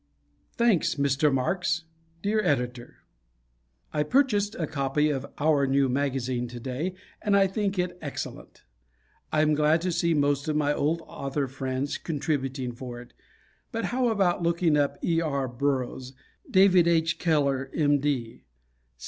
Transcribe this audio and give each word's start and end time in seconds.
Thanks, 0.53 0.95
Mr. 0.95 1.31
Marks! 1.31 1.83
Dear 2.23 2.41
Editor: 2.43 3.03
I 3.93 4.01
purchased 4.01 4.55
a 4.55 4.65
copy 4.65 5.11
of 5.11 5.27
"our" 5.37 5.67
new 5.67 5.89
magazine 5.89 6.47
to 6.47 6.59
day 6.59 6.95
and 7.21 7.37
I 7.37 7.45
think 7.45 7.77
it 7.77 7.99
excellent. 8.01 8.63
I 9.31 9.43
am 9.43 9.53
glad 9.53 9.79
to 9.81 9.91
see 9.91 10.15
most 10.15 10.47
of 10.47 10.55
my 10.55 10.73
old 10.73 11.01
author 11.03 11.47
friends 11.47 11.99
contributing 11.99 12.71
for 12.73 12.99
it, 12.99 13.13
but 13.71 13.85
how 13.93 14.07
about 14.07 14.41
looking 14.41 14.75
up 14.75 14.97
E. 15.05 15.21
R. 15.21 15.47
Burroughs, 15.47 16.13
David 16.49 16.87
H. 16.87 17.19
Keller, 17.19 17.69
M. 17.75 18.01